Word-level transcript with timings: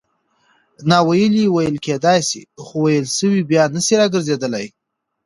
ناویلي 0.89 1.45
ویل 1.55 1.75
کېدای 1.85 2.19
سي؛ 2.29 2.41
خو 2.63 2.75
ویل 2.83 3.05
سوي 3.17 3.41
بیا 3.49 3.63
نه 3.75 3.81
سي 3.85 3.93
راګرځېدلای. 4.01 4.67